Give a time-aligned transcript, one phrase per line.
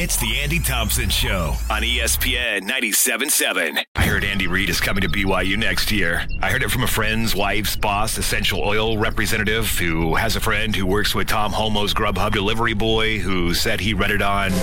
[0.00, 3.82] It's the Andy Thompson Show on ESPN 97.7.
[3.96, 6.24] I heard Andy Reid is coming to BYU next year.
[6.40, 10.76] I heard it from a friend's wife's boss, essential oil representative, who has a friend
[10.76, 14.58] who works with Tom Holmoe's Grubhub delivery boy, who said he read it on the,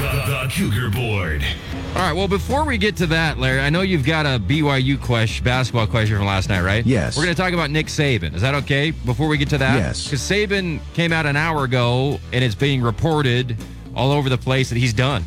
[0.00, 1.44] the Cougar Board.
[1.90, 2.12] All right.
[2.12, 5.86] Well, before we get to that, Larry, I know you've got a BYU question, basketball
[5.88, 6.86] question from last night, right?
[6.86, 7.16] Yes.
[7.16, 8.32] We're going to talk about Nick Saban.
[8.34, 8.92] Is that okay?
[8.92, 10.04] Before we get to that, Yes.
[10.04, 13.56] Because Saban came out an hour ago, and it's being reported
[13.94, 15.24] all over the place that he's done.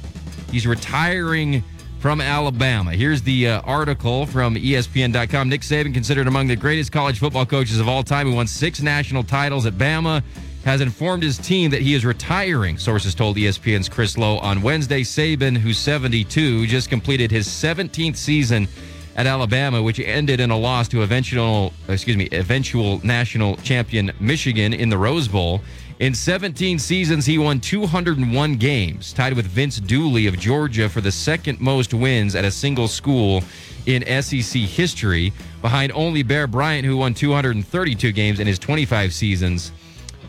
[0.52, 1.63] He's retiring
[1.99, 2.93] from Alabama.
[2.93, 5.49] Here's the uh, article from ESPN.com.
[5.49, 8.82] Nick Saban, considered among the greatest college football coaches of all time, who won six
[8.82, 10.23] national titles at Bama,
[10.66, 12.77] has informed his team that he is retiring.
[12.77, 15.02] Sources told ESPN's Chris Low on Wednesday.
[15.02, 18.68] Saban, who's 72, just completed his 17th season
[19.16, 24.73] at Alabama, which ended in a loss to eventual, excuse me, eventual national champion Michigan
[24.73, 25.62] in the Rose Bowl.
[25.99, 31.12] In 17 seasons, he won 201 games, tied with Vince Dooley of Georgia for the
[31.12, 33.43] second most wins at a single school
[33.85, 39.71] in SEC history, behind only Bear Bryant, who won 232 games in his 25 seasons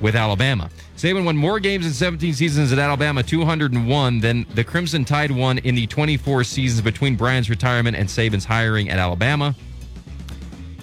[0.01, 0.71] with Alabama.
[0.97, 5.59] Saban won more games in 17 seasons at Alabama, 201, than the Crimson Tide won
[5.59, 9.55] in the 24 seasons between Bryant's retirement and Saban's hiring at Alabama.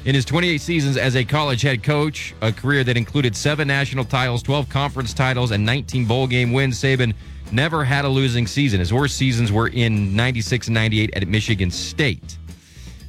[0.04, 4.04] In his 28 seasons as a college head coach, a career that included seven national
[4.04, 7.14] titles, 12 conference titles, and 19 bowl game wins, Saban
[7.52, 8.80] never had a losing season.
[8.80, 12.40] His worst seasons were in 96 and 98 at Michigan State.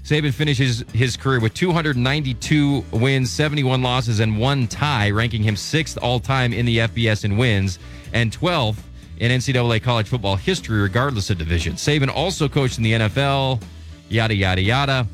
[0.04, 5.96] Saban finishes his career with 292 wins, 71 losses, and one tie, ranking him sixth
[6.02, 7.78] all time in the FBS in wins
[8.12, 8.78] and 12th
[9.18, 11.74] in NCAA college football history, regardless of division.
[11.74, 13.62] Saban also coached in the NFL,
[14.08, 15.06] yada, yada, yada.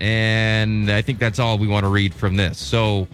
[0.00, 2.58] And I think that's all we want to read from this.
[2.58, 3.08] So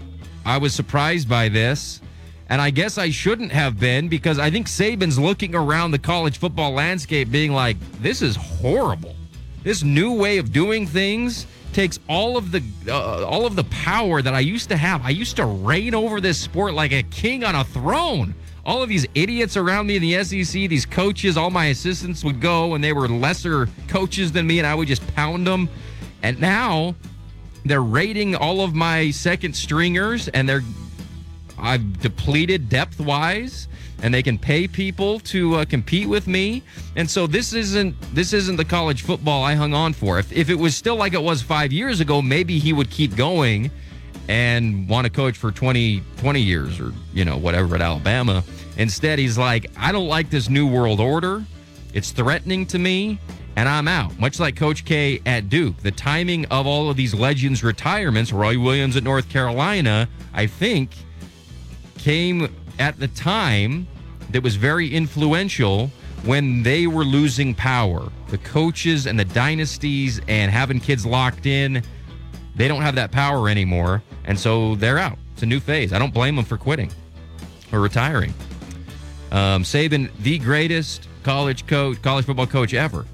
[0.45, 2.01] I was surprised by this.
[2.49, 6.39] And I guess I shouldn't have been because I think Saban's looking around the college
[6.39, 9.16] football landscape being like, this is horrible.
[9.67, 14.22] This new way of doing things takes all of the uh, all of the power
[14.22, 15.04] that I used to have.
[15.04, 18.37] I used to reign over this sport like a king on a throne.
[18.65, 22.41] All of these idiots around me in the SEC, these coaches, all my assistants would
[22.41, 25.69] go and they were lesser coaches than me and I would just pound them.
[26.22, 26.94] And now
[27.65, 30.62] they're rating all of my second stringers and they're
[31.59, 33.66] I've depleted depth wise,
[34.03, 36.62] and they can pay people to uh, compete with me.
[36.97, 40.19] And so this isn't this isn't the college football I hung on for.
[40.19, 43.17] If if it was still like it was five years ago, maybe he would keep
[43.17, 43.71] going
[44.29, 48.43] and want to coach for 20, 20 years or you know whatever at Alabama.
[48.77, 51.45] Instead, he's like, I don't like this new world order.
[51.95, 53.19] It's threatening to me.
[53.59, 54.19] And I'm out.
[54.19, 55.79] Much like Coach K at Duke.
[55.79, 60.91] The timing of all of these legends' retirements, Roy Williams at North Carolina, I think
[61.97, 63.87] came at the time
[64.31, 65.91] that was very influential
[66.25, 68.10] when they were losing power.
[68.28, 71.82] The coaches and the dynasties and having kids locked in,
[72.56, 74.03] they don't have that power anymore.
[74.25, 75.19] And so they're out.
[75.34, 75.92] It's a new phase.
[75.92, 76.91] I don't blame them for quitting
[77.72, 78.32] or retiring.
[79.31, 83.04] Um, Saban, the greatest college coach, college football coach ever,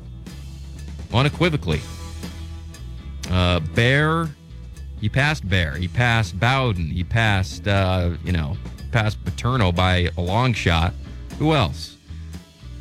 [1.12, 1.80] unequivocally.
[3.30, 4.28] Uh, Bear,
[5.00, 5.74] he passed Bear.
[5.74, 6.86] He passed Bowden.
[6.86, 8.56] He passed, uh, you know,
[8.92, 10.94] passed Paterno by a long shot.
[11.38, 11.96] Who else?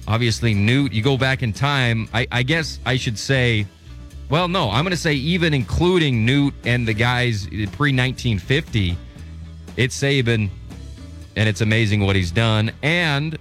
[0.07, 0.93] Obviously, Newt.
[0.93, 2.09] You go back in time.
[2.13, 3.65] I, I guess I should say,
[4.29, 8.97] well, no, I'm going to say even including Newt and the guys pre 1950,
[9.77, 10.49] it's Saban,
[11.35, 12.71] and it's amazing what he's done.
[12.83, 13.37] And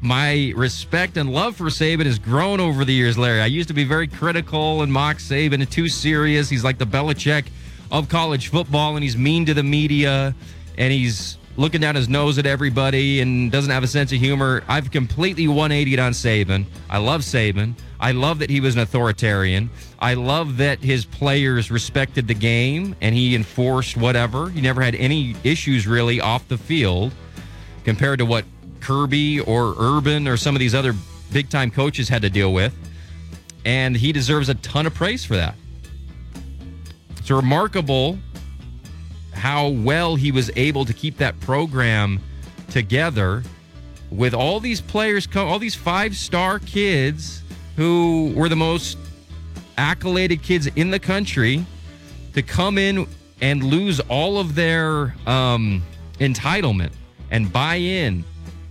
[0.00, 3.40] my respect and love for Saban has grown over the years, Larry.
[3.40, 6.48] I used to be very critical and mock Saban and too serious.
[6.48, 7.46] He's like the Belichick
[7.90, 10.34] of college football, and he's mean to the media,
[10.76, 14.62] and he's looking down his nose at everybody and doesn't have a sense of humor.
[14.68, 16.64] I've completely 180'd on Saban.
[16.88, 17.74] I love Saban.
[18.00, 19.70] I love that he was an authoritarian.
[19.98, 24.48] I love that his players respected the game and he enforced whatever.
[24.50, 27.12] He never had any issues really off the field
[27.84, 28.44] compared to what
[28.80, 30.94] Kirby or Urban or some of these other
[31.32, 32.74] big time coaches had to deal with.
[33.64, 35.54] And he deserves a ton of praise for that.
[37.18, 38.18] It's remarkable
[39.42, 42.20] how well he was able to keep that program
[42.70, 43.42] together
[44.08, 47.42] with all these players, all these five star kids
[47.74, 48.96] who were the most
[49.76, 51.66] accoladed kids in the country
[52.34, 53.04] to come in
[53.40, 55.82] and lose all of their um,
[56.20, 56.92] entitlement
[57.32, 58.22] and buy in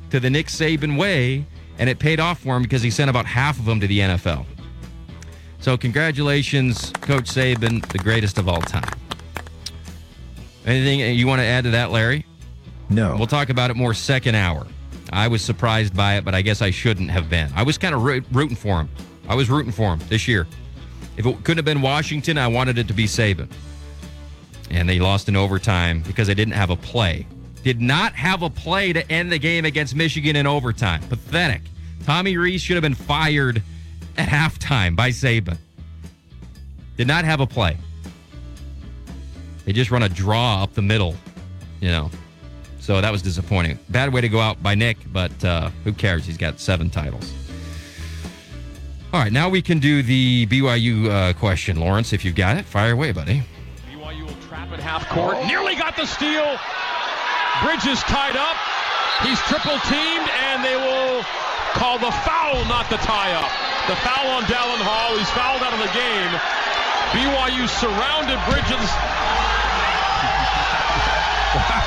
[0.09, 1.45] to the Nick Saban way,
[1.79, 3.99] and it paid off for him because he sent about half of them to the
[3.99, 4.45] NFL.
[5.59, 9.00] So, congratulations, Coach Saban, the greatest of all time.
[10.65, 12.25] Anything you want to add to that, Larry?
[12.89, 13.15] No.
[13.17, 14.67] We'll talk about it more second hour.
[15.11, 17.51] I was surprised by it, but I guess I shouldn't have been.
[17.55, 18.89] I was kind of rooting for him.
[19.27, 20.47] I was rooting for him this year.
[21.17, 23.49] If it couldn't have been Washington, I wanted it to be Saban.
[24.69, 27.27] And they lost in overtime because they didn't have a play.
[27.63, 31.01] Did not have a play to end the game against Michigan in overtime.
[31.09, 31.61] Pathetic.
[32.05, 33.61] Tommy Rees should have been fired
[34.17, 35.57] at halftime by Saban.
[36.97, 37.77] Did not have a play.
[39.71, 41.15] They just run a draw up the middle,
[41.79, 42.11] you know.
[42.81, 43.79] So that was disappointing.
[43.87, 46.25] Bad way to go out by Nick, but uh, who cares?
[46.25, 47.31] He's got seven titles.
[49.13, 52.11] All right, now we can do the BYU uh, question, Lawrence.
[52.11, 53.43] If you've got it, fire away, buddy.
[53.87, 55.37] BYU will trap at half court.
[55.47, 56.59] Nearly got the steal.
[57.63, 58.59] Bridges tied up.
[59.23, 61.23] He's triple teamed, and they will
[61.79, 63.47] call the foul, not the tie up.
[63.87, 65.17] The foul on Dallin Hall.
[65.17, 66.31] He's fouled out of the game.
[67.15, 69.60] BYU surrounded Bridges.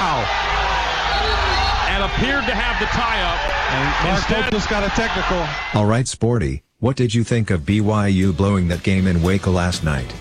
[0.01, 0.55] Wow
[1.95, 3.39] and appeared to have the tie-up.
[3.73, 5.47] And Mark Instead, just got a technical.
[5.75, 6.65] All right, Sporty.
[6.81, 10.13] What did you think of BYU blowing that game in Waco last night?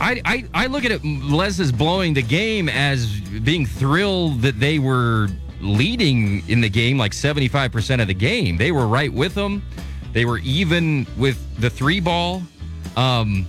[0.00, 4.60] I, I, I look at it less as blowing the game as being thrilled that
[4.60, 5.28] they were
[5.60, 8.56] leading in the game like 75% of the game.
[8.56, 9.62] They were right with them.
[10.12, 12.42] They were even with the three ball.
[12.96, 13.46] Um,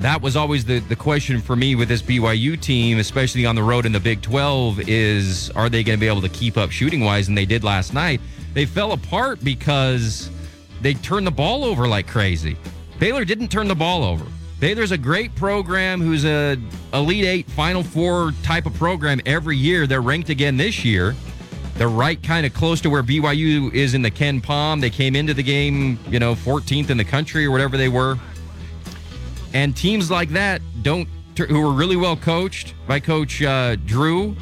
[0.00, 3.62] that was always the, the question for me with this BYU team, especially on the
[3.62, 6.70] road in the Big 12, is are they going to be able to keep up
[6.70, 7.28] shooting wise?
[7.28, 8.20] And they did last night.
[8.54, 10.30] They fell apart because
[10.80, 12.56] they turned the ball over like crazy.
[12.98, 14.24] Baylor didn't turn the ball over.
[14.58, 16.56] Baylor's a great program who's a
[16.92, 19.86] Elite Eight, Final Four type of program every year.
[19.86, 21.14] They're ranked again this year.
[21.74, 24.82] They're right kind of close to where BYU is in the KenPom.
[24.82, 28.18] They came into the game, you know, 14th in the country or whatever they were.
[29.52, 34.36] And teams like that don't, who are really well coached by Coach uh, Drew,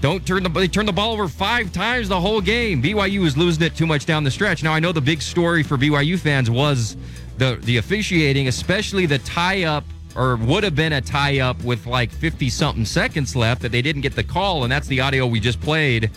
[0.00, 2.82] don't turn the they turn the ball over five times the whole game.
[2.82, 4.62] BYU was losing it too much down the stretch.
[4.62, 6.96] Now I know the big story for BYU fans was
[7.38, 9.84] the the officiating, especially the tie up
[10.14, 13.82] or would have been a tie up with like 50 something seconds left that they
[13.82, 16.10] didn't get the call and that's the audio we just played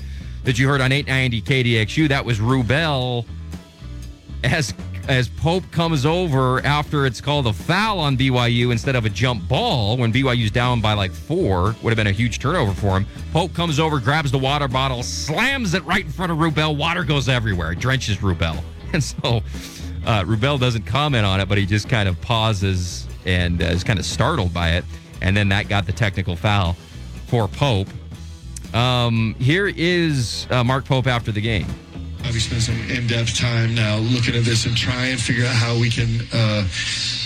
[0.46, 3.26] that you heard on 890 KDXU that was Rubel
[4.44, 4.74] as
[5.10, 9.46] as Pope comes over after it's called a foul on BYU instead of a jump
[9.48, 11.76] ball when BYU's down by like four.
[11.82, 13.08] Would have been a huge turnover for him.
[13.34, 16.78] Pope comes over, grabs the water bottle, slams it right in front of Rubel.
[16.78, 17.74] Water goes everywhere.
[17.76, 18.64] Drenches Rubel.
[18.92, 19.44] And so
[20.08, 23.84] uh, Rubel doesn't comment on it, but he just kind of pauses and uh, is
[23.84, 24.86] kind of startled by it.
[25.22, 26.76] And then that got the technical foul
[27.28, 27.88] for Pope.
[28.74, 31.68] Um, here is uh, Mark Pope after the game.
[32.32, 35.74] We spent some in-depth time now looking at this and try and figure out how
[35.80, 36.62] we can uh,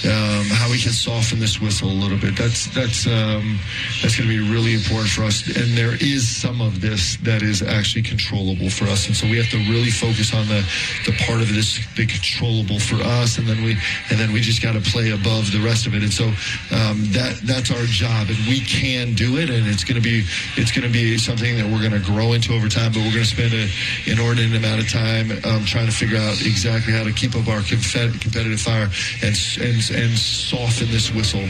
[0.05, 2.37] um, how we can soften this whistle a little bit.
[2.37, 3.59] That's that's um,
[4.01, 5.43] that's going to be really important for us.
[5.47, 9.35] And there is some of this that is actually controllable for us, and so we
[9.37, 10.63] have to really focus on the
[11.05, 13.75] the part of this the controllable for us, and then we
[14.09, 16.03] and then we just got to play above the rest of it.
[16.03, 16.31] And so
[16.71, 19.49] um, that that's our job, and we can do it.
[19.49, 20.23] And it's going to be
[20.55, 22.95] it's going to be something that we're going to grow into over time.
[22.95, 23.67] But we're going to spend an
[24.07, 27.61] inordinate amount of time um, trying to figure out exactly how to keep up our
[27.61, 28.89] competitive fire
[29.21, 31.47] and and and soften this whistle.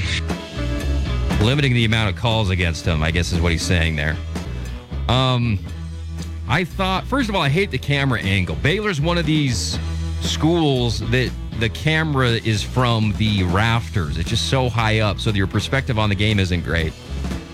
[1.44, 4.16] Limiting the amount of calls against him, I guess, is what he's saying there.
[5.10, 5.60] Um,
[6.48, 8.56] I thought, first of all, I hate the camera angle.
[8.56, 9.78] Baylor's one of these
[10.22, 14.18] schools that the camera is from the rafters.
[14.18, 16.94] It's just so high up, so your perspective on the game isn't great.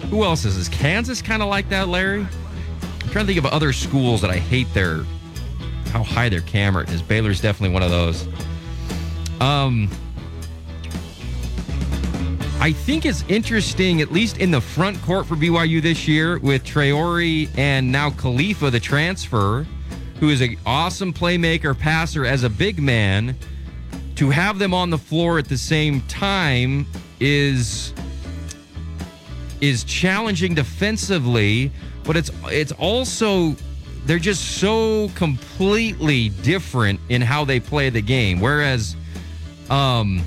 [0.09, 0.67] Who else is this?
[0.69, 2.21] Kansas kind of like that, Larry?
[2.21, 5.03] I'm trying to think of other schools that I hate their
[5.89, 7.01] how high their camera is.
[7.01, 8.27] Baylor's definitely one of those.
[9.41, 9.89] Um,
[12.61, 16.63] I think it's interesting, at least in the front court for BYU this year, with
[16.65, 19.65] Traore and now Khalifa, the transfer,
[20.19, 23.37] who is an awesome playmaker, passer as a big man.
[24.15, 26.85] To have them on the floor at the same time
[27.21, 27.93] is
[29.61, 31.71] is challenging defensively,
[32.03, 33.55] but it's it's also
[34.05, 38.39] they're just so completely different in how they play the game.
[38.39, 38.95] Whereas
[39.69, 40.21] um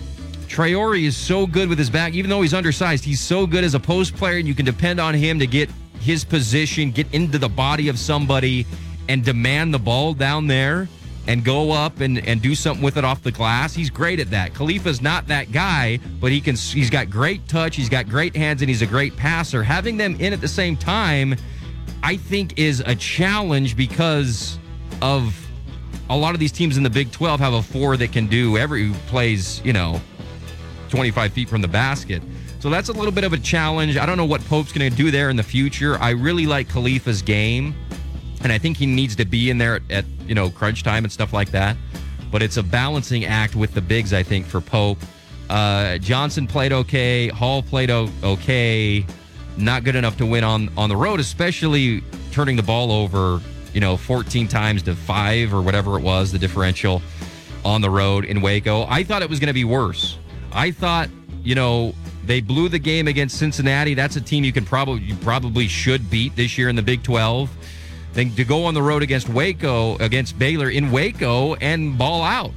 [0.52, 3.04] Traore is so good with his back, even though he's undersized.
[3.04, 5.70] He's so good as a post player, and you can depend on him to get
[5.98, 8.66] his position, get into the body of somebody,
[9.08, 10.88] and demand the ball down there
[11.26, 13.74] and go up and, and do something with it off the glass.
[13.74, 14.54] He's great at that.
[14.54, 18.60] Khalifa's not that guy, but he can he's got great touch, he's got great hands,
[18.62, 19.62] and he's a great passer.
[19.62, 21.36] Having them in at the same time,
[22.02, 24.58] I think is a challenge because
[25.00, 25.34] of
[26.10, 28.56] a lot of these teams in the Big 12 have a four that can do
[28.58, 30.00] every plays, you know,
[30.90, 32.22] 25 feet from the basket.
[32.60, 33.96] So that's a little bit of a challenge.
[33.96, 35.98] I don't know what Pope's going to do there in the future.
[35.98, 37.74] I really like Khalifa's game.
[38.42, 41.04] and I think he needs to be in there at, at you know crunch time
[41.04, 41.76] and stuff like that.
[42.30, 44.98] But it's a balancing act with the bigs, I think, for Pope.
[45.50, 47.28] Uh, Johnson played okay.
[47.28, 49.04] Hall played o- okay.
[49.56, 53.40] Not good enough to win on on the road, especially turning the ball over,
[53.74, 57.02] you know, 14 times to five or whatever it was, the differential
[57.64, 58.86] on the road in Waco.
[58.88, 60.18] I thought it was going to be worse.
[60.52, 61.08] I thought,
[61.42, 61.94] you know,
[62.24, 63.94] they blew the game against Cincinnati.
[63.94, 67.02] That's a team you can probably you probably should beat this year in the Big
[67.02, 67.50] 12.
[68.12, 72.52] Then to go on the road against Waco, against Baylor in Waco and ball out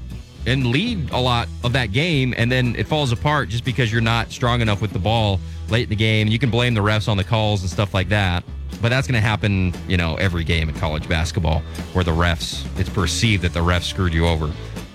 [0.45, 4.01] and lead a lot of that game and then it falls apart just because you're
[4.01, 6.27] not strong enough with the ball late in the game.
[6.27, 8.43] You can blame the refs on the calls and stuff like that.
[8.81, 11.59] But that's going to happen, you know, every game in college basketball
[11.93, 14.51] where the refs, it's perceived that the refs screwed you over,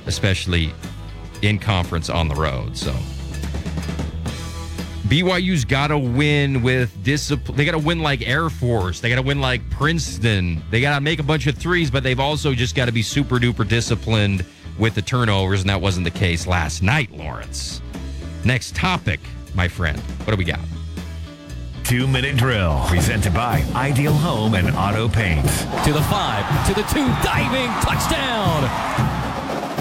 [0.06, 0.72] especially
[1.42, 2.76] in conference on the road.
[2.76, 2.94] So
[5.10, 7.56] BYU's got to win with discipline.
[7.56, 9.00] They got to win like Air Force.
[9.00, 10.62] They got to win like Princeton.
[10.70, 13.02] They got to make a bunch of threes, but they've also just got to be
[13.02, 14.44] super duper disciplined
[14.80, 17.82] with the turnovers, and that wasn't the case last night, Lawrence.
[18.44, 19.20] Next topic,
[19.54, 20.00] my friend.
[20.24, 20.60] What do we got?
[21.84, 25.46] Two minute drill presented by Ideal Home and Auto Paint.
[25.84, 29.09] To the five, to the two, diving, touchdown.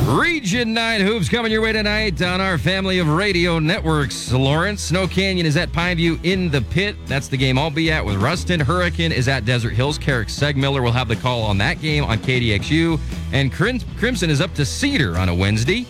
[0.10, 4.32] Region 9 hoops coming your way tonight on our family of radio networks.
[4.32, 6.96] Lawrence, Snow Canyon is at Pineview in the pit.
[7.06, 8.60] That's the game I'll be at with Ruston.
[8.60, 10.00] Hurricane is at Desert Hills.
[10.00, 13.00] Carrick Segmiller will have the call on that game on KDXU.
[13.34, 15.86] And Crim- Crimson is up to Cedar on a Wednesday.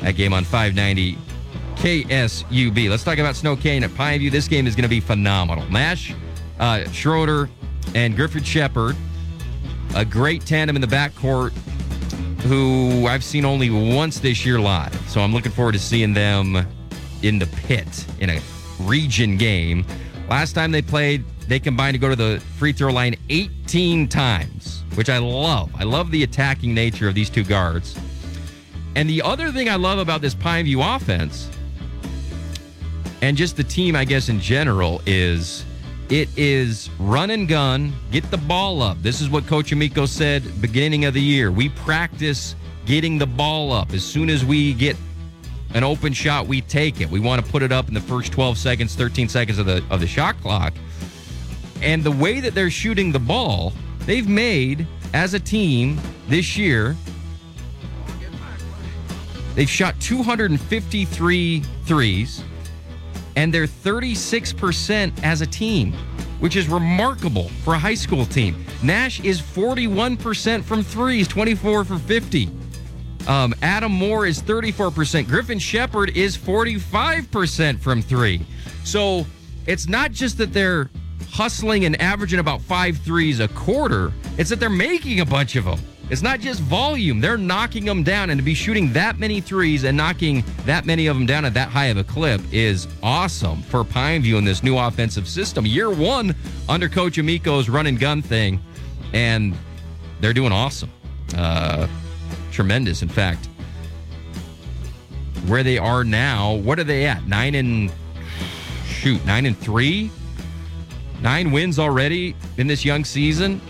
[0.00, 1.18] That game on 590
[1.74, 2.88] KSUB.
[2.88, 4.30] Let's talk about Snow Canyon at Pineview.
[4.30, 5.68] This game is going to be phenomenal.
[5.70, 6.14] Nash,
[6.58, 7.50] uh, Schroeder,
[7.94, 8.96] and Griffith Shepard.
[9.94, 11.52] A great tandem in the backcourt
[12.40, 14.94] who I've seen only once this year live.
[15.08, 16.66] So I'm looking forward to seeing them
[17.22, 18.40] in the pit in a
[18.80, 19.84] region game.
[20.28, 24.84] Last time they played, they combined to go to the free throw line 18 times,
[24.94, 25.70] which I love.
[25.74, 27.98] I love the attacking nature of these two guards.
[28.94, 31.48] And the other thing I love about this Pineview offense
[33.22, 35.64] and just the team, I guess, in general, is
[36.10, 39.00] it is run and gun, get the ball up.
[39.02, 41.50] This is what Coach Amico said beginning of the year.
[41.50, 42.54] We practice
[42.86, 43.92] getting the ball up.
[43.92, 44.96] As soon as we get
[45.74, 47.10] an open shot, we take it.
[47.10, 49.84] We want to put it up in the first 12 seconds, 13 seconds of the
[49.90, 50.72] of the shot clock.
[51.82, 56.96] And the way that they're shooting the ball, they've made as a team this year
[59.58, 62.44] They've shot 253 threes
[63.38, 65.92] and they're 36% as a team,
[66.40, 68.66] which is remarkable for a high school team.
[68.82, 72.50] Nash is 41% from threes, 24 for 50.
[73.28, 75.28] Um, Adam Moore is 34%.
[75.28, 78.44] Griffin Shepard is 45% from three.
[78.82, 79.24] So
[79.66, 80.90] it's not just that they're
[81.30, 85.64] hustling and averaging about five threes a quarter, it's that they're making a bunch of
[85.64, 85.78] them.
[86.10, 88.30] It's not just volume, they're knocking them down.
[88.30, 91.52] And to be shooting that many threes and knocking that many of them down at
[91.54, 95.66] that high of a clip is awesome for Pineview in this new offensive system.
[95.66, 96.34] Year one
[96.68, 98.58] under Coach Amico's run and gun thing,
[99.12, 99.54] and
[100.20, 100.90] they're doing awesome.
[101.36, 101.86] Uh,
[102.52, 103.46] tremendous, in fact.
[105.46, 107.26] Where they are now, what are they at?
[107.26, 107.92] Nine and
[108.86, 110.10] shoot, nine and three?
[111.20, 113.60] Nine wins already in this young season.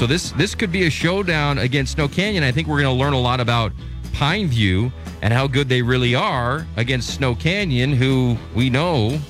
[0.00, 2.42] So this this could be a showdown against Snow Canyon.
[2.42, 3.70] I think we're going to learn a lot about
[4.12, 4.90] Pineview
[5.20, 9.20] and how good they really are against Snow Canyon, who we know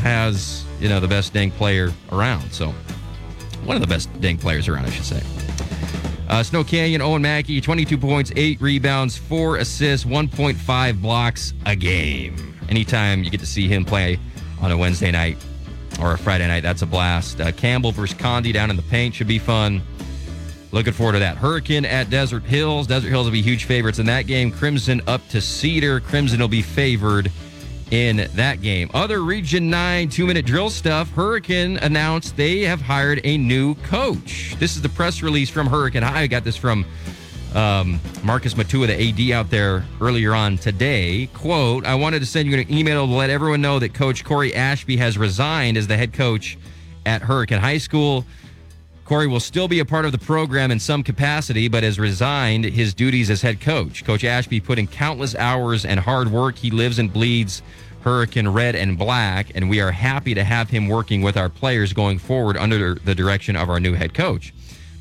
[0.00, 2.50] has you know the best dang player around.
[2.54, 2.70] So
[3.66, 5.22] one of the best dang players around, I should say.
[6.26, 12.58] Uh, Snow Canyon, Owen Mackey, 22 points, 8 rebounds, 4 assists, 1.5 blocks a game.
[12.70, 14.18] Anytime you get to see him play
[14.62, 15.36] on a Wednesday night
[16.00, 17.40] or a Friday night, that's a blast.
[17.40, 19.82] Uh, Campbell versus Condi down in the paint should be fun.
[20.72, 21.36] Looking forward to that.
[21.36, 22.86] Hurricane at Desert Hills.
[22.86, 24.50] Desert Hills will be huge favorites in that game.
[24.50, 26.00] Crimson up to Cedar.
[26.00, 27.30] Crimson will be favored
[27.90, 28.90] in that game.
[28.92, 31.10] Other Region 9 two minute drill stuff.
[31.12, 34.56] Hurricane announced they have hired a new coach.
[34.58, 36.02] This is the press release from Hurricane.
[36.02, 36.84] I got this from
[37.56, 41.28] um, Marcus Matua, the AD out there earlier on today.
[41.32, 44.54] Quote, I wanted to send you an email to let everyone know that Coach Corey
[44.54, 46.58] Ashby has resigned as the head coach
[47.06, 48.26] at Hurricane High School.
[49.06, 52.64] Corey will still be a part of the program in some capacity, but has resigned
[52.64, 54.04] his duties as head coach.
[54.04, 56.56] Coach Ashby put in countless hours and hard work.
[56.56, 57.62] He lives and bleeds
[58.00, 61.92] Hurricane Red and Black, and we are happy to have him working with our players
[61.92, 64.52] going forward under the direction of our new head coach.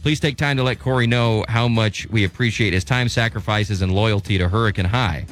[0.05, 3.91] Please take time to let Corey know how much we appreciate his time, sacrifices, and
[3.91, 5.25] loyalty to Hurricane High.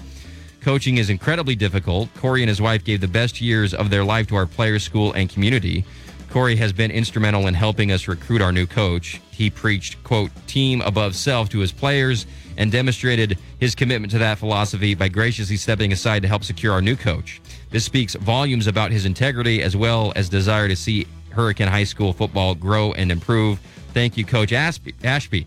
[0.61, 2.09] Coaching is incredibly difficult.
[2.15, 5.13] Corey and his wife gave the best years of their life to our players, school,
[5.13, 5.85] and community.
[6.31, 9.21] Corey has been instrumental in helping us recruit our new coach.
[9.29, 12.25] He preached, quote, team above self to his players
[12.57, 16.81] and demonstrated his commitment to that philosophy by graciously stepping aside to help secure our
[16.81, 17.43] new coach.
[17.69, 22.11] This speaks volumes about his integrity as well as desire to see Hurricane High School
[22.11, 23.59] football grow and improve.
[23.93, 24.95] Thank you, Coach Ashby.
[25.03, 25.45] Ashby.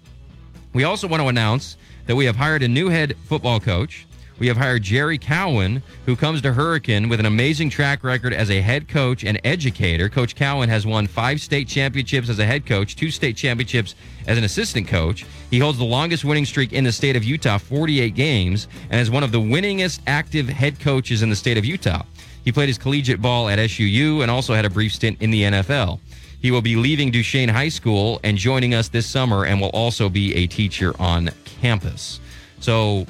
[0.73, 1.77] We also want to announce
[2.07, 4.07] that we have hired a new head football coach.
[4.39, 8.51] We have hired Jerry Cowan, who comes to Hurricane with an amazing track record as
[8.51, 10.09] a head coach and educator.
[10.11, 13.95] Coach Cowan has won five state championships as a head coach, two state championships
[14.27, 15.25] as an assistant coach.
[15.51, 19.11] He holds the longest winning streak in the state of Utah, 48 games, and is
[19.11, 22.03] one of the winningest active head coaches in the state of Utah.
[22.45, 25.43] He played his collegiate ball at SUU and also had a brief stint in the
[25.43, 25.99] NFL.
[26.41, 30.09] He will be leaving Duchesne High School and joining us this summer and will also
[30.09, 32.21] be a teacher on campus.
[32.61, 33.07] So,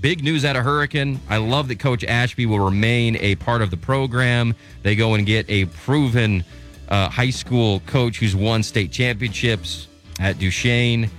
[0.00, 1.20] big news out of Hurricane.
[1.28, 4.54] I love that Coach Ashby will remain a part of the program.
[4.82, 6.44] They go and get a proven
[6.88, 9.88] uh, high school coach who's won state championships
[10.20, 11.10] at Duchesne.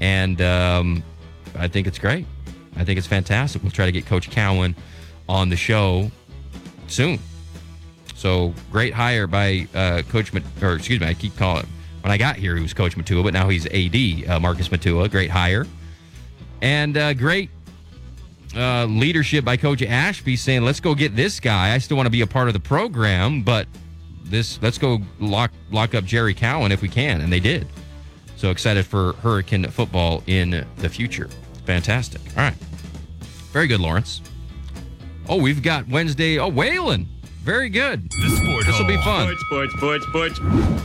[0.00, 1.02] And um,
[1.58, 2.26] I think it's great.
[2.76, 3.62] I think it's fantastic.
[3.62, 4.74] We'll try to get Coach Cowan
[5.28, 6.10] on the show
[6.88, 7.18] soon.
[8.20, 11.62] So great hire by uh, Coach, Mat- or excuse me, I keep calling.
[11.62, 11.72] him.
[12.02, 15.08] When I got here, he was Coach Matua, but now he's AD uh, Marcus Matua.
[15.08, 15.66] Great hire,
[16.60, 17.48] and uh, great
[18.54, 21.72] uh, leadership by Coach Ashby, saying, "Let's go get this guy.
[21.72, 23.66] I still want to be a part of the program, but
[24.24, 27.66] this let's go lock lock up Jerry Cowan if we can," and they did.
[28.36, 31.30] So excited for Hurricane football in the future.
[31.64, 32.20] Fantastic.
[32.36, 32.54] All right,
[33.52, 34.20] very good, Lawrence.
[35.26, 36.38] Oh, we've got Wednesday.
[36.38, 37.06] Oh, Waylon.
[37.42, 38.10] Very good.
[38.10, 39.34] The Sport This will be fun.
[39.38, 40.82] Sports, sports, sports, sports.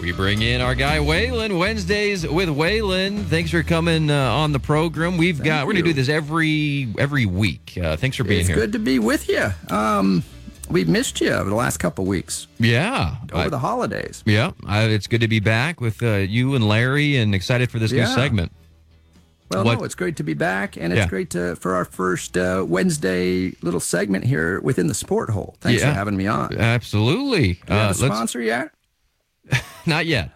[0.00, 3.24] We bring in our guy Waylon Wednesdays with Waylon.
[3.24, 5.16] Thanks for coming uh, on the program.
[5.16, 7.78] We've got we're going to do this every every week.
[7.82, 8.56] Uh, thanks for being It's here.
[8.56, 9.48] good to be with you.
[9.74, 10.22] Um,
[10.68, 14.22] we've missed you over the last couple weeks Yeah, over I- the holidays.
[14.26, 14.50] yeah.
[14.66, 17.92] I, it's good to be back with uh, you and Larry, and excited for this
[17.92, 18.52] new segment.
[19.50, 21.08] Well, What- no, it's great to be back, and it's Yeah.
[21.08, 25.56] great to for our first uh, Wednesday little segment here within the Sport Hole.
[25.60, 25.90] Thanks Yeah.
[25.90, 26.56] for having me on.
[26.56, 27.60] Absolutely.
[27.68, 28.70] Uh, a sponsor yet?
[29.86, 30.32] not yet.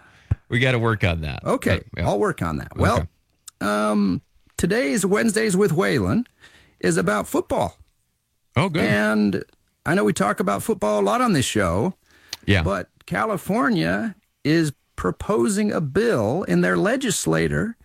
[0.49, 1.45] We got to work on that.
[1.45, 2.07] Okay, yeah.
[2.09, 2.77] I'll work on that.
[2.77, 3.07] Well,
[3.61, 4.21] um,
[4.57, 6.27] today's Wednesdays with Waylon
[6.81, 7.77] is about football,
[8.57, 8.85] oh, good.
[8.85, 9.45] and
[9.87, 11.95] I know we talk about football a lot on this show.
[12.47, 12.63] yeah.
[12.63, 17.77] But California is proposing a bill in their legislator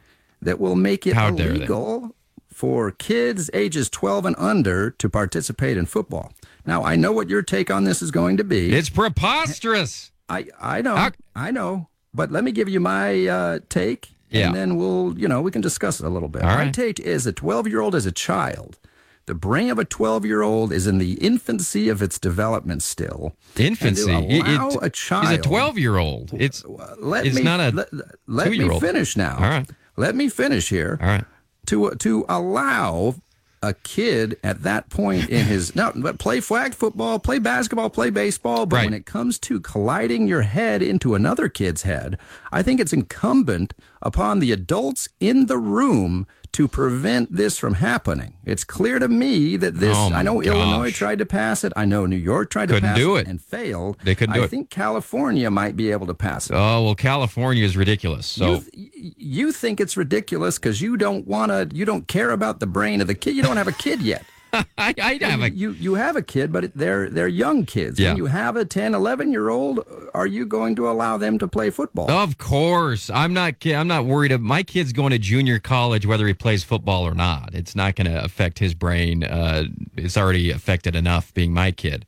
[0.45, 2.15] that will make it How illegal
[2.49, 6.31] for kids ages 12 and under to participate in football.
[6.65, 8.73] Now, I know what your take on this is going to be.
[8.73, 10.11] it's preposterous.
[10.29, 10.95] I, I know.
[10.95, 11.89] How- I know.
[12.13, 14.47] But let me give you my uh, take, Yeah.
[14.47, 16.43] and then we'll, you know, we can discuss it a little bit.
[16.43, 16.73] All my right.
[16.73, 18.79] take is a 12 year old is a child.
[19.25, 23.35] The brain of a 12 year old is in the infancy of its development still.
[23.57, 24.05] Infancy.
[24.05, 25.27] To It- it- allow a child.
[25.27, 26.31] He's a twelve-year-old.
[26.33, 26.63] It's
[26.99, 27.89] let it's me, not a let,
[28.27, 29.35] let me finish now.
[29.35, 29.69] All right.
[29.97, 30.97] Let me finish here.
[31.01, 31.25] all right.
[31.67, 33.15] To uh, to allow
[33.63, 38.11] a kid at that point in his now but play flag football, play basketball, play
[38.11, 38.85] baseball, but Right.
[38.85, 42.19] when it comes to colliding your head into another kid's head,
[42.51, 48.33] I think it's incumbent upon the adults in the room to prevent this from happening.
[48.45, 51.73] It's clear to me that this Oh, I know Illinois tried to pass it.
[51.75, 53.27] I know New York tried to Couldn't pass do it it.
[53.27, 53.97] and failed.
[54.03, 54.49] They couldn't do I it.
[54.49, 56.53] think California might be able to pass it.
[56.53, 58.25] Oh well, California is ridiculous.
[58.25, 62.59] So You, you think it's ridiculous because you don't want to, you don't care about
[62.59, 63.35] the brain of the kid.
[63.35, 64.23] You don't have a kid yet.
[64.77, 67.99] I, I have a you you have a kid, but they're they're young kids.
[67.99, 68.09] Yeah.
[68.09, 71.47] When you have a 10, 11 year old, are you going to allow them to
[71.47, 72.09] play football?
[72.09, 73.55] Of course, I'm not.
[73.65, 74.31] I'm not worried.
[74.31, 77.53] Of, my kid's going to junior college, whether he plays football or not.
[77.53, 79.23] It's not going to affect his brain.
[79.23, 79.65] Uh,
[79.95, 82.05] it's already affected enough being my kid.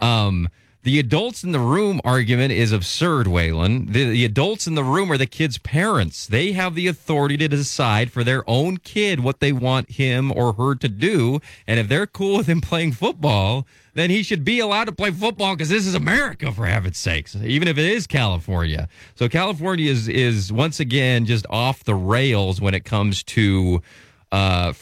[0.00, 0.48] Um,
[0.86, 3.92] the adults in the room argument is absurd, Waylon.
[3.92, 6.28] The, the adults in the room are the kid's parents.
[6.28, 10.52] They have the authority to decide for their own kid what they want him or
[10.52, 11.40] her to do.
[11.66, 15.10] And if they're cool with him playing football, then he should be allowed to play
[15.10, 18.88] football because this is America, for heaven's sakes, even if it is California.
[19.16, 23.82] So California is, is once again just off the rails when it comes to
[24.30, 24.72] uh,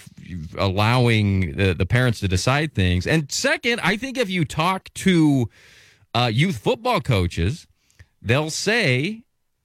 [0.58, 3.06] allowing the, the parents to decide things.
[3.06, 5.48] And second, I think if you talk to
[6.14, 7.66] uh, youth football coaches,
[8.22, 9.24] they'll say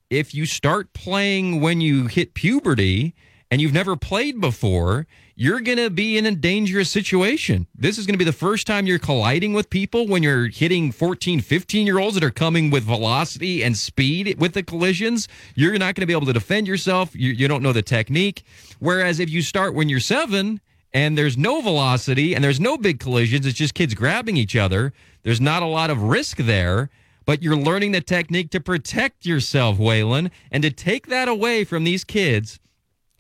[0.10, 3.14] if you start playing when you hit puberty
[3.52, 7.66] and you've never played before, you're going to be in a dangerous situation.
[7.74, 10.92] This is going to be the first time you're colliding with people when you're hitting
[10.92, 15.28] 14, 15 year olds that are coming with velocity and speed with the collisions.
[15.56, 17.16] You're not going to be able to defend yourself.
[17.16, 18.44] You, you don't know the technique.
[18.80, 20.60] Whereas if you start when you're seven,
[20.94, 23.46] and there's no velocity and there's no big collisions.
[23.46, 24.94] It's just kids grabbing each other.
[25.24, 26.90] There's not a lot of risk there.
[27.26, 31.84] but you're learning the technique to protect yourself, Waylon, and to take that away from
[31.84, 32.60] these kids.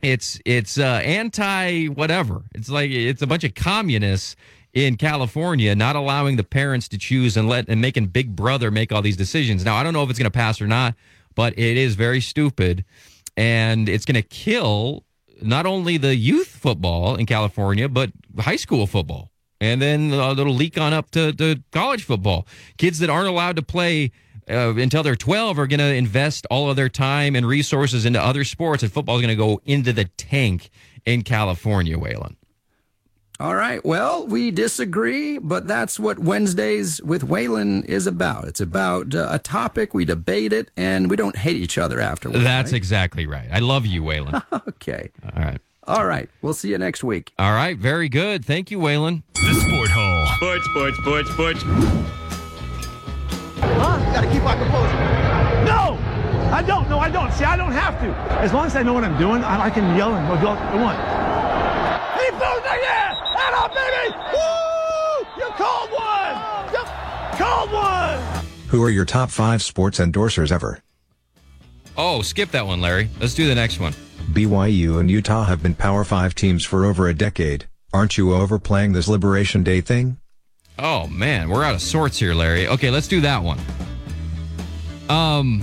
[0.02, 2.44] It's it's uh, anti whatever.
[2.56, 4.36] It's like it's a bunch of communists
[4.74, 8.92] in California not allowing the parents to choose and let and making Big Brother make
[8.92, 9.64] all these decisions.
[9.64, 10.96] Now I don't know if it's going to pass or not,
[11.36, 12.86] but it is very stupid,
[13.38, 15.04] and it's going to kill
[15.42, 20.54] not only the youth football in California but high school football, and then uh, it'll
[20.54, 22.48] leak on up to, to college football.
[22.78, 24.12] Kids that aren't allowed to play.
[24.50, 28.20] Uh, until they're 12 are going to invest all of their time and resources into
[28.20, 30.72] other sports and football is going to go into the tank
[31.06, 32.36] in California, Waylon.
[33.42, 33.84] All right.
[33.86, 38.50] Well, we disagree, but that's what Wednesdays with Waylon is about.
[38.50, 42.44] It's about uh, a topic, we debate it, and we don't hate each other afterwards.
[42.44, 42.78] That's right?
[42.78, 43.48] exactly right.
[43.50, 44.44] I love you, Waylon.
[44.68, 45.12] okay.
[45.24, 45.62] All right.
[45.86, 46.30] All right.
[46.42, 47.32] We'll see you next week.
[47.40, 47.78] All right.
[47.78, 48.44] Very good.
[48.44, 49.24] Thank you, Waylon.
[49.36, 50.26] The Sport Hole.
[50.36, 51.64] Sports, sports, sports, sports.
[53.62, 53.98] Huh?
[54.14, 54.98] Gotta keep my composure.
[55.64, 55.98] No!
[56.52, 56.90] I don't.
[56.90, 57.32] No, I don't.
[57.32, 58.08] See, I don't have to.
[58.42, 60.56] As long as I know what I'm doing, I, I can yell and go, go,
[60.56, 60.96] go on.
[62.20, 62.99] He throws it,
[63.60, 63.68] yeah!
[63.68, 64.16] That up, baby!
[64.34, 65.44] Woo!
[65.46, 66.74] You called one!
[66.74, 68.46] You called one!
[68.68, 70.82] Who are your top five sports endorsers ever?
[71.98, 73.10] Oh, skip that one, Larry.
[73.20, 73.94] Let's do the next one.
[74.32, 77.68] BYU and Utah have been Power 5 teams for over a decade.
[77.92, 80.18] Aren't you overplaying this Liberation Day thing?
[80.78, 82.68] Oh man, we're out of sorts here, Larry.
[82.68, 83.60] Okay, let's do that one.
[85.10, 85.62] Um,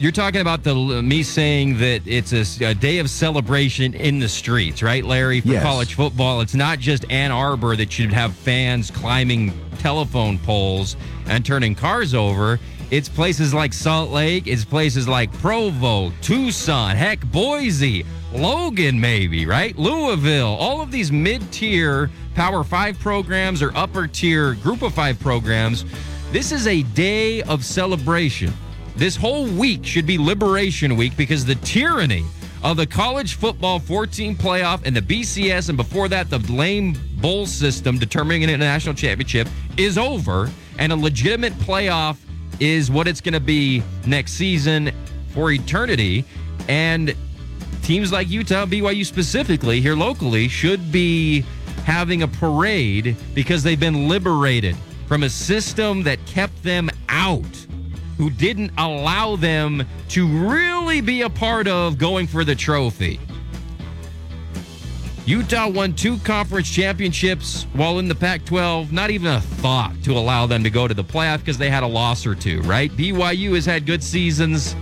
[0.00, 4.28] you're talking about the me saying that it's a, a day of celebration in the
[4.28, 5.40] streets, right, Larry?
[5.42, 5.62] For Yes.
[5.62, 11.44] college football, it's not just Ann Arbor that should have fans climbing telephone poles and
[11.44, 12.58] turning cars over.
[12.90, 14.46] It's places like Salt Lake.
[14.46, 19.76] It's places like Provo, Tucson, heck, Boise, Logan, maybe, right?
[19.78, 20.56] Louisville.
[20.58, 25.84] All of these mid tier Power Five programs or upper tier Group of Five programs.
[26.32, 28.52] This is a day of celebration.
[28.96, 32.24] This whole week should be Liberation Week because the tyranny
[32.62, 37.46] of the college football 14 playoff and the BCS, and before that, the lame bowl
[37.46, 42.18] system determining an international championship is over, and a legitimate playoff
[42.58, 44.92] is what it's going to be next season
[45.28, 46.24] for eternity.
[46.68, 47.14] And
[47.82, 51.44] teams like Utah, BYU specifically, here locally, should be
[51.84, 54.76] having a parade because they've been liberated
[55.06, 57.66] from a system that kept them out
[58.20, 63.18] who didn't allow them to really be a part of going for the trophy.
[65.24, 68.92] Utah won two conference championships while in the Pac 12.
[68.92, 71.82] Not even a thought to allow them to go to the playoff because they had
[71.82, 72.90] a loss or two, right?
[72.90, 74.76] BYU has had good seasons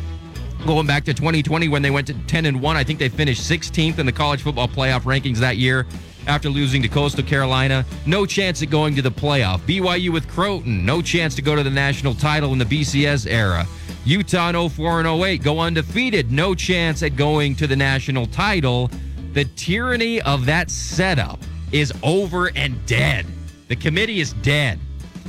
[0.67, 2.77] going back to 2020 when they went to 10 and 1.
[2.77, 5.87] I think they finished 16th in the college football playoff rankings that year
[6.29, 7.85] after losing to Coastal Carolina.
[8.07, 9.61] No chance at going to the playoff.
[9.61, 13.67] BYU with Crowton, no chance to go to the national title in the BCS era.
[14.05, 18.91] Utah in 04 and 08 go undefeated, no chance at going to the national title.
[19.33, 21.41] The tyranny of that setup
[21.73, 23.27] is over and dead.
[23.69, 24.79] The committee is dead.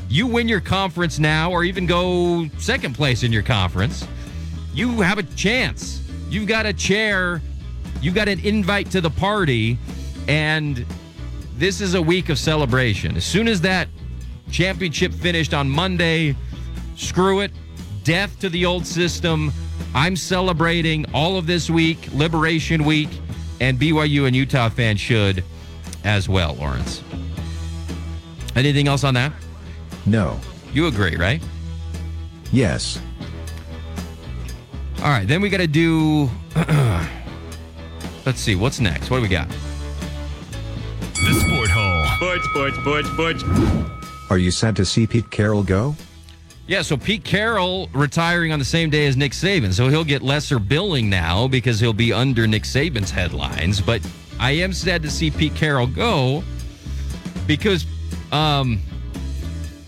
[0.10, 4.08] You win your conference now, or even go second place in your conference,
[4.74, 6.02] you have a chance.
[6.30, 7.42] You've got a chair,
[8.02, 9.78] you've got an invite to the party,
[10.30, 10.86] and
[11.58, 13.18] this is a week of celebration.
[13.18, 13.90] As soon as that
[14.52, 16.36] championship finished on Monday,
[16.96, 17.52] screw it,
[18.04, 19.52] death to the old system.
[19.96, 23.10] I'm celebrating all of this week, Liberation Week,
[23.60, 25.44] and BYU and Utah fans should
[26.04, 27.04] as well, Lawrence.
[28.56, 29.34] Anything else on that?
[30.06, 30.40] No.
[30.74, 31.42] You agree, right?
[32.52, 33.02] Yes.
[35.00, 36.30] All right, then we got to do.
[38.26, 39.10] Let's see, what's next?
[39.10, 39.48] What do we got?
[42.20, 42.72] The Sport Hole.
[42.72, 44.30] Sports, sports, sports, sports.
[44.30, 45.96] Are you sad to see Pete Carroll go?
[46.68, 49.74] Yeah, so Pete Carroll retiring on the same day as Nick Saban.
[49.74, 53.82] So he'll get lesser billing now because he'll be under Nick Saban's headlines.
[53.82, 54.02] But
[54.40, 56.44] I am sad to see Pete Carroll go
[57.48, 57.88] because,
[58.32, 58.80] um,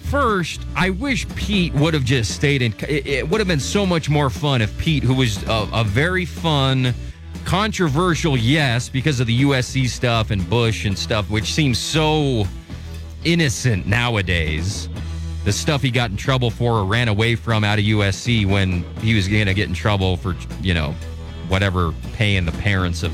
[0.03, 2.73] first, I wish Pete would have just stayed in.
[2.87, 5.83] It, it would have been so much more fun if Pete, who was a, a
[5.83, 6.95] very fun,
[7.45, 12.45] controversial, yes, because of the USC stuff and Bush and stuff, which seems so
[13.23, 14.89] innocent nowadays
[15.43, 18.83] the stuff he got in trouble for or ran away from out of USC when
[18.99, 20.93] he was going to get in trouble for, you know,
[21.47, 23.11] whatever paying the parents of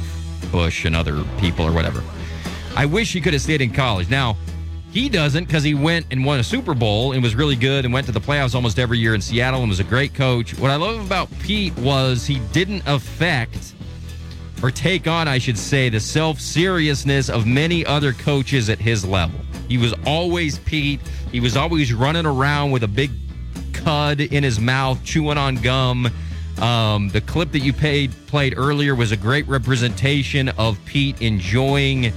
[0.52, 2.04] Bush and other people or whatever.
[2.76, 4.10] I wish he could have stayed in college.
[4.10, 4.38] Now,
[4.92, 7.94] he doesn't because he went and won a Super Bowl and was really good and
[7.94, 10.58] went to the playoffs almost every year in Seattle and was a great coach.
[10.58, 13.74] What I love about Pete was he didn't affect
[14.64, 19.06] or take on, I should say, the self seriousness of many other coaches at his
[19.06, 19.40] level.
[19.68, 21.02] He was always Pete.
[21.32, 23.12] He was always running around with a big
[23.74, 26.10] cud in his mouth, chewing on gum.
[26.60, 32.12] Um, the clip that you paid, played earlier was a great representation of Pete enjoying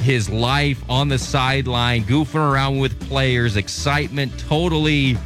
[0.00, 5.16] his life on the sideline, goofing around with players, excitement, totally,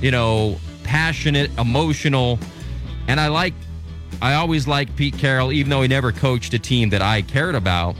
[0.00, 2.38] you know, passionate, emotional.
[3.08, 3.54] And I like,
[4.20, 7.54] I always liked Pete Carroll, even though he never coached a team that I cared
[7.54, 7.96] about.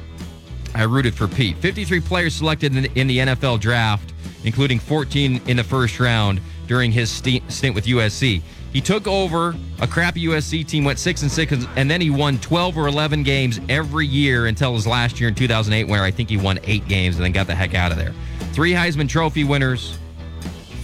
[0.74, 1.56] I rooted for Pete.
[1.58, 4.12] 53 players selected in the, NFL draft,
[4.44, 8.42] including 14 in the first round during his stint with USC.
[8.72, 12.38] He took over a crappy USC team, went six and six, and then he won
[12.40, 16.28] 12 or 11 games every year until his last year in 2008, where I think
[16.28, 18.12] he won eight games and then got the heck out of there.
[18.52, 19.98] Three Heisman Trophy winners,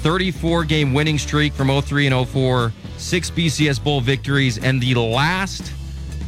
[0.03, 5.73] 34 game winning streak from 03 and 04, six BCS Bowl victories, and the last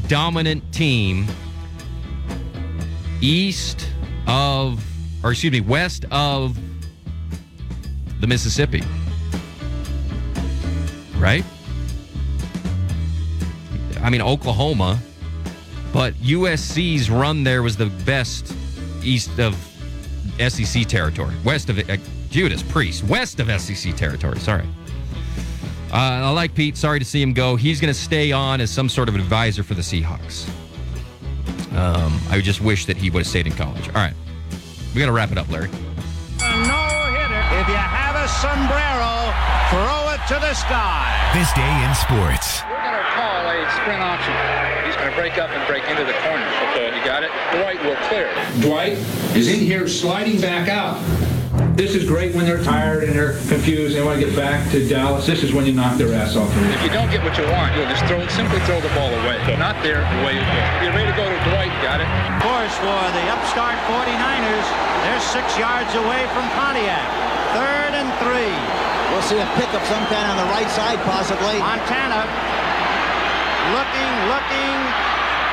[0.07, 1.27] dominant team
[3.21, 3.89] east
[4.29, 4.81] of,
[5.25, 6.57] or excuse me, west of
[8.21, 8.83] the Mississippi.
[11.19, 11.45] Right?
[14.03, 15.01] I mean, Oklahoma,
[15.93, 18.55] but USC's run there was the best
[19.03, 19.57] east of
[20.39, 21.79] SEC territory, west of
[22.35, 24.41] Judas Priest, west of SEC territory.
[24.41, 24.67] Sorry.
[25.93, 26.77] Uh, I like Pete.
[26.77, 27.55] Sorry to see him go.
[27.55, 30.49] He's going to stay on as some sort of advisor for the Seahawks.
[31.77, 33.87] Um, I just wish that he would have stayed in college.
[33.91, 34.15] All right.
[34.93, 35.69] We got to wrap it up, Larry.
[35.69, 36.83] No
[37.15, 37.39] hitter.
[37.55, 39.31] If you have a sombrero,
[39.71, 41.15] throw it to the sky.
[41.39, 44.35] This day in sports We're going to call a sprint option.
[44.85, 46.43] He's going to break up and break into the corner.
[46.75, 46.99] Okay.
[46.99, 47.31] You got it?
[47.55, 48.27] Dwight will clear.
[48.61, 48.99] Dwight
[49.39, 50.99] is in here sliding back out.
[51.75, 53.99] This is great when they're tired and they're confused.
[53.99, 55.27] They want to get back to Dallas.
[55.27, 56.47] This is when you knock their ass off.
[56.71, 59.43] If you don't get what you want, you'll just throw simply throw the ball away.
[59.43, 59.59] Okay.
[59.59, 61.75] Not there the way you're ready to go to Dwight.
[61.83, 62.07] Got it?
[62.07, 64.67] Of course, for the upstart 49ers,
[65.03, 67.03] they're six yards away from Pontiac.
[67.59, 68.55] Third and three.
[69.11, 71.59] We'll see a pickup sometime on the right side, possibly.
[71.59, 72.23] Montana
[73.75, 74.79] looking, looking,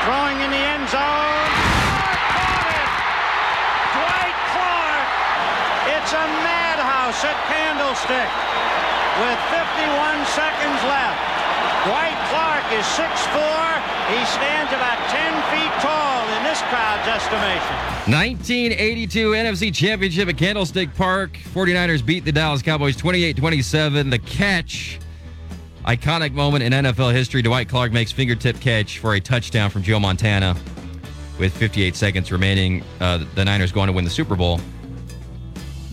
[0.06, 1.50] throwing in the end zone.
[3.98, 5.08] Dwight Clark.
[6.02, 8.30] It's a madhouse at Candlestick
[9.22, 11.22] with 51 seconds left.
[11.86, 13.82] Dwight Clark is 6'4".
[14.10, 17.76] He stands about 10 feet tall in this crowd's estimation.
[18.12, 21.38] 1982 NFC Championship at Candlestick Park.
[21.54, 24.10] 49ers beat the Dallas Cowboys 28-27.
[24.10, 25.00] The catch
[25.86, 27.44] Iconic moment in NFL history.
[27.44, 30.58] Dwight Clark makes fingertip catch for a touchdown from Joe Montana
[31.38, 32.84] with 58 seconds remaining.
[33.00, 34.60] Uh, the Niners going to win the Super Bowl.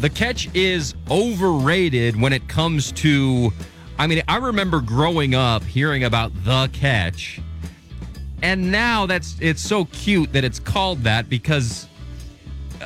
[0.00, 3.52] The catch is overrated when it comes to.
[3.98, 7.40] I mean, I remember growing up hearing about the catch,
[8.40, 11.86] and now that's it's so cute that it's called that because.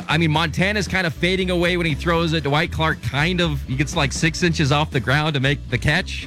[0.08, 2.44] I mean, Montana's kind of fading away when he throws it.
[2.44, 5.76] Dwight Clark kind of he gets like six inches off the ground to make the
[5.76, 6.26] catch.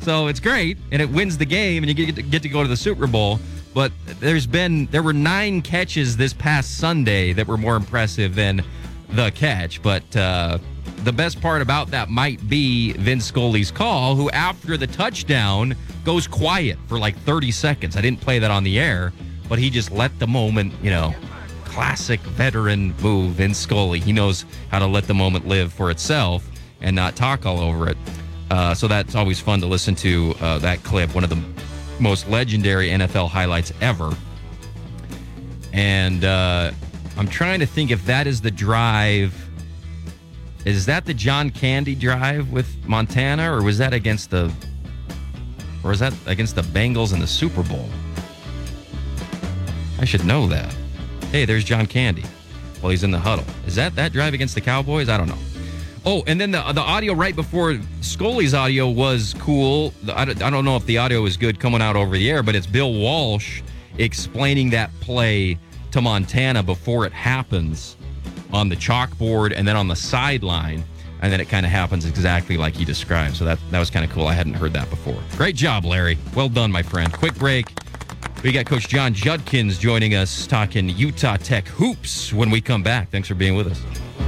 [0.00, 2.62] So it's great, and it wins the game, and you get to, get to go
[2.62, 3.38] to the Super Bowl.
[3.74, 8.64] But there's been there were nine catches this past Sunday that were more impressive than
[9.10, 9.82] the catch.
[9.82, 10.58] But uh,
[11.04, 16.26] the best part about that might be Vince Scully's call, who after the touchdown goes
[16.26, 17.96] quiet for like 30 seconds.
[17.96, 19.12] I didn't play that on the air,
[19.48, 21.14] but he just let the moment, you know,
[21.64, 23.32] classic veteran move.
[23.32, 26.48] Vince Scully, he knows how to let the moment live for itself
[26.80, 27.98] and not talk all over it.
[28.50, 31.42] Uh, so that's always fun to listen to uh, that clip, one of the
[31.98, 34.14] most legendary NFL highlights ever.
[35.72, 36.70] And uh,
[37.16, 39.34] I'm trying to think if that is the drive.
[40.64, 44.52] Is that the John Candy drive with Montana, or was that against the,
[45.84, 47.88] or is that against the Bengals in the Super Bowl?
[50.00, 50.74] I should know that.
[51.30, 52.24] Hey, there's John Candy.
[52.82, 53.44] Well, he's in the huddle.
[53.66, 55.08] Is that that drive against the Cowboys?
[55.08, 55.38] I don't know.
[56.04, 59.92] Oh, and then the the audio right before Scully's audio was cool.
[60.12, 62.66] I don't know if the audio is good coming out over the air, but it's
[62.66, 63.62] Bill Walsh
[63.98, 65.58] explaining that play
[65.96, 67.96] to Montana before it happens
[68.52, 70.84] on the chalkboard and then on the sideline.
[71.22, 73.34] And then it kind of happens exactly like he described.
[73.34, 74.26] So that, that was kind of cool.
[74.26, 75.16] I hadn't heard that before.
[75.38, 76.18] Great job, Larry.
[76.34, 77.10] Well done, my friend.
[77.14, 77.68] Quick break.
[78.42, 83.10] We got Coach John Judkins joining us talking Utah Tech hoops when we come back.
[83.10, 84.25] Thanks for being with us.